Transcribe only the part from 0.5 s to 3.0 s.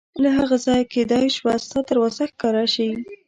ځایه کېدای شوه ستا دروازه ښکاره شي.